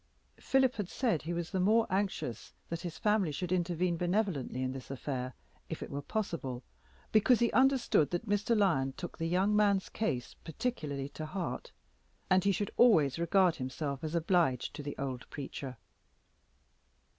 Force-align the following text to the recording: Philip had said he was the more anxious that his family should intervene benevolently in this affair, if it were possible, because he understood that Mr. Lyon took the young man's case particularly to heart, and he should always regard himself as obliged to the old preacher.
Philip 0.39 0.77
had 0.77 0.89
said 0.89 1.21
he 1.21 1.31
was 1.31 1.51
the 1.51 1.59
more 1.59 1.85
anxious 1.91 2.53
that 2.69 2.81
his 2.81 2.97
family 2.97 3.31
should 3.31 3.51
intervene 3.51 3.97
benevolently 3.97 4.63
in 4.63 4.71
this 4.71 4.89
affair, 4.89 5.35
if 5.69 5.83
it 5.83 5.91
were 5.91 6.01
possible, 6.01 6.63
because 7.11 7.37
he 7.39 7.51
understood 7.51 8.09
that 8.09 8.27
Mr. 8.27 8.57
Lyon 8.57 8.93
took 8.97 9.19
the 9.19 9.27
young 9.27 9.55
man's 9.55 9.89
case 9.89 10.33
particularly 10.43 11.09
to 11.09 11.27
heart, 11.27 11.71
and 12.31 12.43
he 12.45 12.51
should 12.51 12.71
always 12.77 13.19
regard 13.19 13.57
himself 13.57 14.03
as 14.03 14.15
obliged 14.15 14.73
to 14.73 14.81
the 14.81 14.97
old 14.97 15.29
preacher. 15.29 15.77